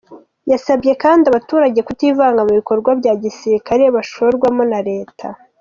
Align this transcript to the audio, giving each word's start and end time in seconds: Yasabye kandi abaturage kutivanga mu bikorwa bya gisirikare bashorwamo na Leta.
Yasabye 0.51 0.91
kandi 1.03 1.23
abaturage 1.27 1.79
kutivanga 1.87 2.41
mu 2.47 2.51
bikorwa 2.59 2.89
bya 2.99 3.13
gisirikare 3.23 3.83
bashorwamo 3.95 4.63
na 4.71 4.79
Leta. 4.89 5.27